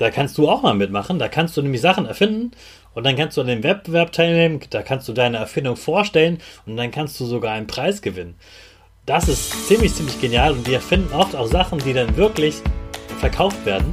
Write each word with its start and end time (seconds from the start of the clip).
Da 0.00 0.10
kannst 0.10 0.38
du 0.38 0.48
auch 0.48 0.62
mal 0.62 0.72
mitmachen. 0.72 1.18
Da 1.18 1.28
kannst 1.28 1.58
du 1.58 1.62
nämlich 1.62 1.82
Sachen 1.82 2.06
erfinden 2.06 2.52
und 2.94 3.04
dann 3.04 3.16
kannst 3.16 3.36
du 3.36 3.42
an 3.42 3.48
dem 3.48 3.62
Wettbewerb 3.62 4.12
teilnehmen. 4.12 4.58
Da 4.70 4.80
kannst 4.80 5.06
du 5.08 5.12
deine 5.12 5.36
Erfindung 5.36 5.76
vorstellen 5.76 6.38
und 6.64 6.78
dann 6.78 6.90
kannst 6.90 7.20
du 7.20 7.26
sogar 7.26 7.52
einen 7.52 7.66
Preis 7.66 8.00
gewinnen. 8.00 8.36
Das 9.04 9.28
ist 9.28 9.68
ziemlich, 9.68 9.92
ziemlich 9.92 10.18
genial 10.18 10.52
und 10.52 10.66
die 10.66 10.72
erfinden 10.72 11.12
oft 11.12 11.36
auch 11.36 11.46
Sachen, 11.46 11.80
die 11.80 11.92
dann 11.92 12.16
wirklich 12.16 12.62
verkauft 13.18 13.66
werden. 13.66 13.92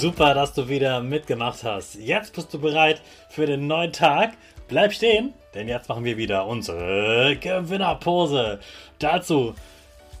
Super, 0.00 0.32
dass 0.32 0.52
du 0.52 0.68
wieder 0.68 1.00
mitgemacht 1.00 1.64
hast. 1.64 1.96
Jetzt 1.96 2.32
bist 2.32 2.54
du 2.54 2.60
bereit 2.60 3.02
für 3.30 3.46
den 3.46 3.66
neuen 3.66 3.92
Tag. 3.92 4.34
Bleib 4.68 4.92
stehen, 4.92 5.34
denn 5.54 5.66
jetzt 5.66 5.88
machen 5.88 6.04
wir 6.04 6.16
wieder 6.16 6.46
unsere 6.46 7.34
Gewinnerpose. 7.34 8.60
Dazu 9.00 9.56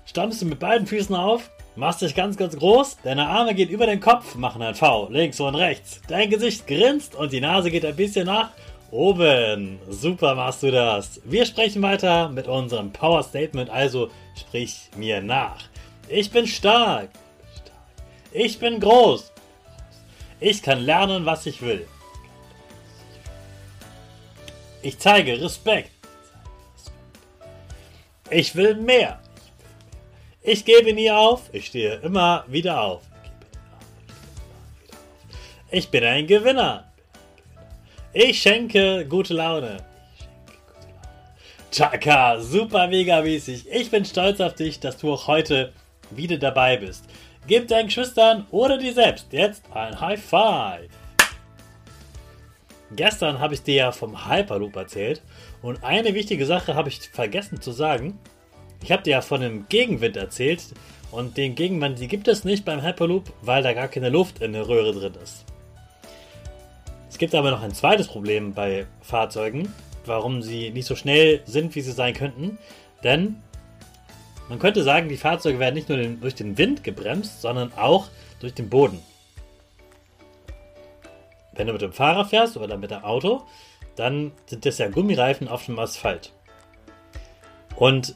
stammst 0.04 0.42
du 0.42 0.46
mit 0.46 0.58
beiden 0.58 0.88
Füßen 0.88 1.14
auf, 1.14 1.48
machst 1.76 2.02
dich 2.02 2.16
ganz, 2.16 2.36
ganz 2.36 2.56
groß, 2.56 2.96
deine 3.04 3.28
Arme 3.28 3.54
gehen 3.54 3.68
über 3.68 3.86
den 3.86 4.00
Kopf, 4.00 4.34
machen 4.34 4.62
ein 4.62 4.74
V, 4.74 5.10
links 5.12 5.38
und 5.38 5.54
rechts. 5.54 6.00
Dein 6.08 6.28
Gesicht 6.28 6.66
grinst 6.66 7.14
und 7.14 7.32
die 7.32 7.40
Nase 7.40 7.70
geht 7.70 7.84
ein 7.84 7.94
bisschen 7.94 8.26
nach 8.26 8.50
oben. 8.90 9.78
Super 9.88 10.34
machst 10.34 10.64
du 10.64 10.72
das. 10.72 11.20
Wir 11.24 11.46
sprechen 11.46 11.82
weiter 11.82 12.30
mit 12.30 12.48
unserem 12.48 12.92
Power 12.92 13.22
Statement, 13.22 13.70
also 13.70 14.10
sprich 14.34 14.90
mir 14.96 15.22
nach. 15.22 15.62
Ich 16.08 16.32
bin 16.32 16.48
stark. 16.48 17.10
Ich 18.32 18.58
bin 18.58 18.80
groß. 18.80 19.30
Ich 20.40 20.62
kann 20.62 20.80
lernen, 20.80 21.26
was 21.26 21.46
ich 21.46 21.60
will. 21.62 21.86
Ich 24.82 24.98
zeige 24.98 25.40
Respekt. 25.40 25.90
Ich 28.30 28.54
will 28.54 28.74
mehr. 28.76 29.20
Ich 30.42 30.64
gebe 30.64 30.92
nie 30.92 31.10
auf. 31.10 31.48
Ich 31.52 31.66
stehe 31.66 31.96
immer 31.96 32.44
wieder 32.46 32.80
auf. 32.80 33.02
Ich 35.70 35.88
bin 35.88 36.04
ein 36.04 36.26
Gewinner. 36.26 36.90
Ich 38.12 38.40
schenke 38.40 39.04
gute 39.06 39.34
Laune. 39.34 39.84
Chaka, 41.70 42.40
super 42.40 42.86
mega 42.88 43.20
mäßig. 43.20 43.66
Ich 43.70 43.90
bin 43.90 44.04
stolz 44.04 44.40
auf 44.40 44.54
dich, 44.54 44.80
dass 44.80 44.96
du 44.96 45.12
auch 45.12 45.26
heute 45.26 45.72
wieder 46.10 46.38
dabei 46.38 46.76
bist. 46.78 47.04
Gib 47.48 47.66
deinen 47.66 47.86
Geschwistern 47.86 48.46
oder 48.50 48.76
dir 48.76 48.92
selbst 48.92 49.32
jetzt 49.32 49.64
ein 49.72 49.98
High 49.98 50.22
Five. 50.22 50.90
Gestern 52.94 53.38
habe 53.38 53.54
ich 53.54 53.62
dir 53.62 53.74
ja 53.74 53.92
vom 53.92 54.28
Hyperloop 54.28 54.76
erzählt 54.76 55.22
und 55.62 55.82
eine 55.82 56.12
wichtige 56.12 56.44
Sache 56.44 56.74
habe 56.74 56.90
ich 56.90 57.00
vergessen 57.00 57.62
zu 57.62 57.72
sagen. 57.72 58.18
Ich 58.82 58.92
habe 58.92 59.02
dir 59.02 59.12
ja 59.12 59.20
von 59.22 59.40
dem 59.40 59.66
Gegenwind 59.70 60.18
erzählt 60.18 60.62
und 61.10 61.38
den 61.38 61.54
Gegenwind, 61.54 61.98
die 61.98 62.08
gibt 62.08 62.28
es 62.28 62.44
nicht 62.44 62.66
beim 62.66 62.82
Hyperloop, 62.82 63.32
weil 63.40 63.62
da 63.62 63.72
gar 63.72 63.88
keine 63.88 64.10
Luft 64.10 64.42
in 64.42 64.52
der 64.52 64.68
Röhre 64.68 64.92
drin 64.92 65.14
ist. 65.22 65.46
Es 67.08 67.16
gibt 67.16 67.34
aber 67.34 67.50
noch 67.50 67.62
ein 67.62 67.72
zweites 67.72 68.08
Problem 68.08 68.52
bei 68.52 68.84
Fahrzeugen, 69.00 69.72
warum 70.04 70.42
sie 70.42 70.68
nicht 70.68 70.86
so 70.86 70.96
schnell 70.96 71.40
sind, 71.46 71.74
wie 71.74 71.80
sie 71.80 71.92
sein 71.92 72.12
könnten. 72.12 72.58
Denn 73.02 73.42
man 74.48 74.58
könnte 74.58 74.82
sagen, 74.82 75.08
die 75.08 75.16
Fahrzeuge 75.16 75.58
werden 75.58 75.74
nicht 75.74 75.88
nur 75.88 75.98
den, 75.98 76.20
durch 76.20 76.34
den 76.34 76.56
Wind 76.58 76.84
gebremst, 76.84 77.42
sondern 77.42 77.72
auch 77.74 78.08
durch 78.40 78.54
den 78.54 78.68
Boden. 78.68 79.00
Wenn 81.52 81.66
du 81.66 81.72
mit 81.72 81.82
dem 81.82 81.92
Fahrer 81.92 82.24
fährst 82.24 82.56
oder 82.56 82.76
mit 82.76 82.90
dem 82.90 83.02
Auto, 83.02 83.42
dann 83.96 84.32
sind 84.46 84.64
das 84.64 84.78
ja 84.78 84.88
Gummireifen 84.88 85.48
auf 85.48 85.66
dem 85.66 85.78
Asphalt. 85.78 86.32
Und 87.76 88.14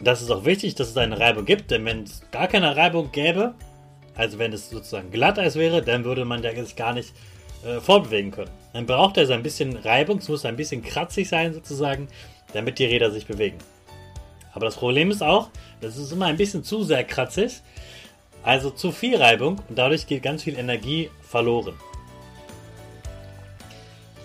das 0.00 0.22
ist 0.22 0.30
auch 0.30 0.44
wichtig, 0.44 0.74
dass 0.74 0.88
es 0.88 0.96
eine 0.96 1.18
Reibung 1.18 1.44
gibt, 1.44 1.70
denn 1.70 1.84
wenn 1.84 2.04
es 2.04 2.22
gar 2.30 2.48
keine 2.48 2.76
Reibung 2.76 3.12
gäbe, 3.12 3.54
also 4.14 4.38
wenn 4.38 4.52
es 4.52 4.70
sozusagen 4.70 5.10
Glatteis 5.10 5.56
wäre, 5.56 5.82
dann 5.82 6.04
würde 6.04 6.24
man 6.24 6.42
ja 6.42 6.54
sich 6.54 6.76
gar 6.76 6.92
nicht 6.92 7.12
äh, 7.64 7.80
vorbewegen 7.80 8.30
können. 8.30 8.50
Dann 8.72 8.86
braucht 8.86 9.16
er 9.16 9.26
so 9.26 9.32
ein 9.32 9.42
bisschen 9.42 9.76
Reibung, 9.76 10.18
es 10.18 10.28
muss 10.28 10.44
ein 10.44 10.56
bisschen 10.56 10.82
kratzig 10.82 11.28
sein 11.28 11.52
sozusagen, 11.52 12.08
damit 12.52 12.78
die 12.78 12.86
Räder 12.86 13.10
sich 13.10 13.26
bewegen. 13.26 13.58
Aber 14.52 14.66
das 14.66 14.76
Problem 14.76 15.10
ist 15.10 15.22
auch, 15.22 15.50
das 15.80 15.96
ist 15.96 16.12
immer 16.12 16.26
ein 16.26 16.36
bisschen 16.36 16.64
zu 16.64 16.82
sehr 16.82 17.04
kratzig. 17.04 17.60
Also 18.42 18.70
zu 18.70 18.92
viel 18.92 19.16
Reibung 19.16 19.60
und 19.68 19.76
dadurch 19.78 20.06
geht 20.06 20.22
ganz 20.22 20.42
viel 20.42 20.58
Energie 20.58 21.10
verloren. 21.22 21.74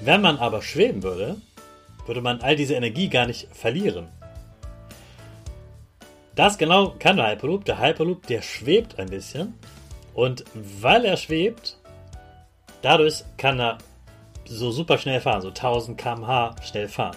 Wenn 0.02 0.22
man 0.22 0.38
aber 0.38 0.62
schweben 0.62 1.04
würde, 1.04 1.38
würde 2.06 2.22
man 2.22 2.42
all 2.42 2.56
diese 2.56 2.76
Energie 2.76 3.10
gar 3.10 3.26
nicht 3.26 3.48
verlieren. 3.54 4.08
Das 6.36 6.58
genau 6.58 6.96
kann 7.00 7.18
der 7.18 7.30
Hyperloop. 7.30 7.66
Der 7.66 7.80
Hyperloop, 7.80 8.28
der 8.28 8.42
schwebt 8.42 9.00
ein 9.00 9.10
bisschen. 9.10 9.54
Und 10.14 10.44
weil 10.54 11.06
er 11.06 11.18
schwebt, 11.18 11.78
dadurch 12.82 13.24
kann 13.38 13.60
er 13.60 13.78
so 14.46 14.72
super 14.72 14.98
schnell 14.98 15.22
fahren, 15.22 15.42
so 15.42 15.50
1000 15.50 15.98
km/h 15.98 16.56
schnell 16.64 16.88
fahren. 16.88 17.16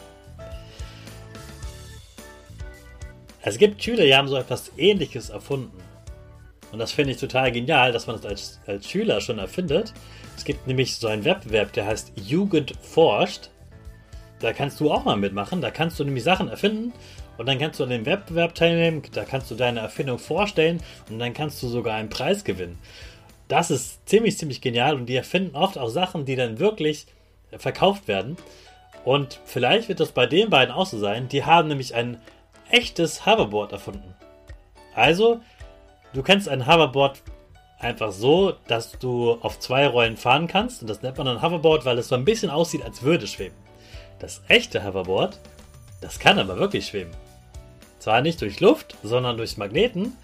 Es 3.46 3.58
gibt 3.58 3.80
Schüler, 3.80 4.02
die 4.02 4.16
haben 4.16 4.26
so 4.26 4.36
etwas 4.36 4.72
ähnliches 4.76 5.30
erfunden. 5.30 5.78
Und 6.72 6.80
das 6.80 6.90
finde 6.90 7.12
ich 7.12 7.18
total 7.18 7.52
genial, 7.52 7.92
dass 7.92 8.08
man 8.08 8.16
das 8.16 8.26
als, 8.26 8.60
als 8.66 8.90
Schüler 8.90 9.20
schon 9.20 9.38
erfindet. 9.38 9.94
Es 10.36 10.44
gibt 10.44 10.66
nämlich 10.66 10.96
so 10.96 11.06
einen 11.06 11.24
Wettbewerb, 11.24 11.72
der 11.72 11.86
heißt 11.86 12.12
Jugend 12.16 12.72
forscht. 12.82 13.50
Da 14.40 14.52
kannst 14.52 14.80
du 14.80 14.90
auch 14.90 15.04
mal 15.04 15.16
mitmachen. 15.16 15.60
Da 15.60 15.70
kannst 15.70 16.00
du 16.00 16.04
nämlich 16.04 16.24
Sachen 16.24 16.48
erfinden 16.48 16.92
und 17.38 17.46
dann 17.46 17.60
kannst 17.60 17.78
du 17.78 17.84
an 17.84 17.90
dem 17.90 18.04
Wettbewerb 18.04 18.56
teilnehmen. 18.56 19.02
Da 19.12 19.24
kannst 19.24 19.48
du 19.48 19.54
deine 19.54 19.78
Erfindung 19.78 20.18
vorstellen 20.18 20.82
und 21.08 21.20
dann 21.20 21.32
kannst 21.32 21.62
du 21.62 21.68
sogar 21.68 21.94
einen 21.94 22.08
Preis 22.08 22.42
gewinnen. 22.42 22.78
Das 23.46 23.70
ist 23.70 24.08
ziemlich, 24.08 24.38
ziemlich 24.38 24.60
genial 24.60 24.96
und 24.96 25.06
die 25.06 25.14
erfinden 25.14 25.54
oft 25.54 25.78
auch 25.78 25.90
Sachen, 25.90 26.24
die 26.24 26.34
dann 26.34 26.58
wirklich 26.58 27.06
verkauft 27.56 28.08
werden. 28.08 28.38
Und 29.04 29.38
vielleicht 29.44 29.88
wird 29.88 30.00
das 30.00 30.10
bei 30.10 30.26
den 30.26 30.50
beiden 30.50 30.74
auch 30.74 30.86
so 30.86 30.98
sein. 30.98 31.28
Die 31.28 31.44
haben 31.44 31.68
nämlich 31.68 31.94
ein 31.94 32.18
echtes 32.70 33.26
Hoverboard 33.26 33.72
erfunden. 33.72 34.14
Also, 34.94 35.40
du 36.12 36.22
kennst 36.22 36.48
ein 36.48 36.66
Hoverboard 36.66 37.22
einfach 37.78 38.12
so, 38.12 38.54
dass 38.68 38.92
du 38.98 39.32
auf 39.42 39.58
zwei 39.58 39.86
Rollen 39.86 40.16
fahren 40.16 40.46
kannst. 40.46 40.82
Und 40.82 40.88
das 40.88 41.02
nennt 41.02 41.18
man 41.18 41.28
ein 41.28 41.42
Hoverboard, 41.42 41.84
weil 41.84 41.98
es 41.98 42.08
so 42.08 42.14
ein 42.14 42.24
bisschen 42.24 42.50
aussieht, 42.50 42.82
als 42.82 43.02
würde 43.02 43.26
schweben. 43.26 43.56
Das 44.18 44.42
echte 44.48 44.84
Hoverboard, 44.84 45.38
das 46.00 46.18
kann 46.18 46.38
aber 46.38 46.56
wirklich 46.58 46.86
schweben. 46.86 47.12
Zwar 47.98 48.20
nicht 48.20 48.40
durch 48.40 48.60
Luft, 48.60 48.96
sondern 49.02 49.36
durch 49.36 49.56
Magneten. 49.56 50.16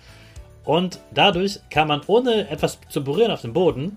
Und 0.65 1.01
dadurch 1.11 1.61
kann 1.71 1.89
man 1.89 2.03
ohne 2.07 2.49
etwas 2.49 2.79
zu 2.89 3.03
berühren 3.03 3.33
auf 3.33 3.43
dem 3.43 3.53
Boden 3.53 3.97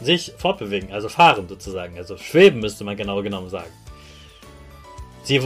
sich 0.00 0.32
fortbewegen, 0.36 0.92
also 0.92 1.08
fahren 1.08 1.48
sozusagen. 1.48 1.96
Also 1.96 2.16
schweben 2.18 2.60
müsste 2.60 2.84
man 2.84 2.96
genau 2.96 3.22
genommen 3.22 3.48
sagen. 3.48 3.70
Sie 5.22 5.40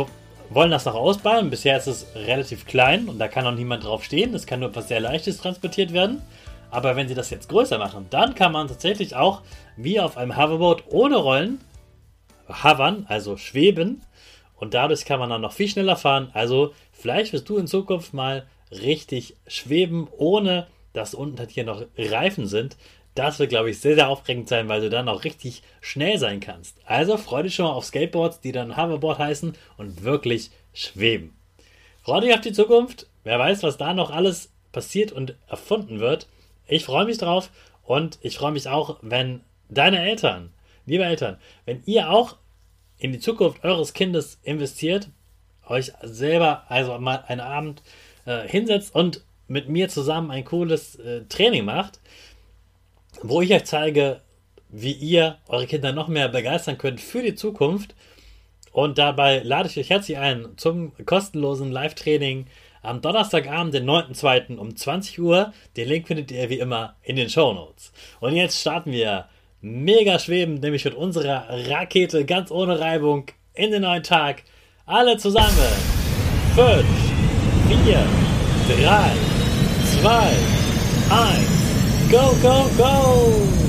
wollen 0.50 0.70
das 0.70 0.84
noch 0.84 0.94
ausbauen. 0.94 1.50
Bisher 1.50 1.76
ist 1.76 1.86
es 1.86 2.06
relativ 2.14 2.66
klein 2.66 3.08
und 3.08 3.18
da 3.18 3.28
kann 3.28 3.44
noch 3.44 3.54
niemand 3.54 3.84
drauf 3.84 4.04
stehen. 4.04 4.34
Es 4.34 4.46
kann 4.46 4.60
nur 4.60 4.70
etwas 4.70 4.88
sehr 4.88 5.00
Leichtes 5.00 5.38
transportiert 5.38 5.92
werden. 5.92 6.22
Aber 6.70 6.96
wenn 6.96 7.08
sie 7.08 7.14
das 7.14 7.30
jetzt 7.30 7.48
größer 7.48 7.78
machen, 7.78 8.06
dann 8.10 8.34
kann 8.34 8.52
man 8.52 8.68
tatsächlich 8.68 9.16
auch 9.16 9.42
wie 9.76 10.00
auf 10.00 10.16
einem 10.16 10.36
Hoverboard 10.36 10.84
ohne 10.88 11.16
Rollen 11.16 11.60
hovern, 12.48 13.06
also 13.08 13.36
schweben. 13.36 14.02
Und 14.56 14.74
dadurch 14.74 15.04
kann 15.04 15.20
man 15.20 15.30
dann 15.30 15.40
noch 15.40 15.52
viel 15.52 15.68
schneller 15.68 15.96
fahren. 15.96 16.30
Also 16.34 16.74
vielleicht 16.92 17.32
wirst 17.32 17.48
du 17.48 17.58
in 17.58 17.66
Zukunft 17.66 18.12
mal 18.12 18.46
richtig 18.70 19.36
schweben, 19.46 20.08
ohne 20.16 20.66
dass 20.92 21.14
unten 21.14 21.38
halt 21.38 21.50
hier 21.50 21.64
noch 21.64 21.82
Reifen 21.96 22.46
sind. 22.46 22.76
Das 23.14 23.38
wird, 23.38 23.50
glaube 23.50 23.70
ich, 23.70 23.80
sehr, 23.80 23.94
sehr 23.94 24.08
aufregend 24.08 24.48
sein, 24.48 24.68
weil 24.68 24.80
du 24.80 24.90
dann 24.90 25.08
auch 25.08 25.24
richtig 25.24 25.62
schnell 25.80 26.18
sein 26.18 26.40
kannst. 26.40 26.76
Also 26.84 27.16
freu 27.16 27.42
dich 27.42 27.54
schon 27.54 27.66
mal 27.66 27.72
auf 27.72 27.84
Skateboards, 27.84 28.40
die 28.40 28.52
dann 28.52 28.76
Hoverboard 28.76 29.18
heißen 29.18 29.54
und 29.76 30.04
wirklich 30.04 30.50
schweben. 30.72 31.36
Freu 32.02 32.20
dich 32.20 32.32
auf 32.32 32.40
die 32.40 32.52
Zukunft. 32.52 33.06
Wer 33.24 33.38
weiß, 33.38 33.62
was 33.62 33.76
da 33.76 33.92
noch 33.92 34.10
alles 34.10 34.50
passiert 34.72 35.12
und 35.12 35.34
erfunden 35.48 36.00
wird. 36.00 36.28
Ich 36.66 36.84
freue 36.84 37.06
mich 37.06 37.18
drauf 37.18 37.50
und 37.84 38.18
ich 38.22 38.36
freue 38.36 38.52
mich 38.52 38.68
auch, 38.68 38.98
wenn 39.02 39.40
deine 39.68 40.00
Eltern, 40.00 40.52
liebe 40.86 41.04
Eltern, 41.04 41.38
wenn 41.64 41.82
ihr 41.86 42.10
auch 42.10 42.36
in 42.98 43.12
die 43.12 43.18
Zukunft 43.18 43.64
eures 43.64 43.92
Kindes 43.92 44.38
investiert, 44.42 45.08
euch 45.66 45.92
selber 46.02 46.64
also 46.68 46.98
mal 46.98 47.24
einen 47.26 47.40
Abend 47.40 47.82
äh, 48.24 48.46
hinsetzt 48.46 48.94
und 48.94 49.22
mit 49.46 49.68
mir 49.68 49.88
zusammen 49.88 50.30
ein 50.30 50.44
cooles 50.44 50.96
äh, 50.96 51.22
Training 51.28 51.64
macht, 51.64 52.00
wo 53.22 53.40
ich 53.40 53.52
euch 53.52 53.64
zeige, 53.64 54.20
wie 54.68 54.92
ihr 54.92 55.38
eure 55.48 55.66
Kinder 55.66 55.92
noch 55.92 56.08
mehr 56.08 56.28
begeistern 56.28 56.78
könnt 56.78 57.00
für 57.00 57.22
die 57.22 57.34
Zukunft. 57.34 57.94
Und 58.72 58.98
dabei 58.98 59.40
lade 59.40 59.68
ich 59.68 59.78
euch 59.78 59.90
herzlich 59.90 60.18
ein 60.18 60.48
zum 60.56 60.92
kostenlosen 61.04 61.72
Live-Training 61.72 62.46
am 62.82 63.00
Donnerstagabend, 63.00 63.74
den 63.74 63.88
9.2. 63.88 64.56
um 64.56 64.76
20 64.76 65.20
Uhr. 65.20 65.52
Den 65.76 65.88
Link 65.88 66.06
findet 66.06 66.30
ihr 66.30 66.48
wie 66.48 66.58
immer 66.58 66.96
in 67.02 67.16
den 67.16 67.28
Show 67.28 67.52
Notes. 67.52 67.92
Und 68.20 68.36
jetzt 68.36 68.60
starten 68.60 68.92
wir 68.92 69.26
mega 69.60 70.18
schwebend, 70.18 70.62
nämlich 70.62 70.84
mit 70.84 70.94
unserer 70.94 71.46
Rakete 71.48 72.24
ganz 72.24 72.50
ohne 72.50 72.78
Reibung 72.78 73.26
in 73.54 73.72
den 73.72 73.82
neuen 73.82 74.02
Tag. 74.02 74.44
Alle 74.86 75.16
zusammen. 75.16 75.48
5, 76.54 76.84
4, 77.84 78.06
3, 78.68 79.10
2, 80.00 80.10
1. 81.10 81.57
Go, 82.10 82.32
go, 82.40 82.70
go! 82.78 83.67